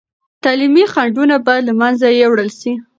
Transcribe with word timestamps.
تعلیمي 0.43 0.83
خنډونه 0.93 1.35
باید 1.45 1.63
له 1.67 1.73
منځه 1.81 2.05
یوړل 2.21 2.49
سي. 2.59 2.73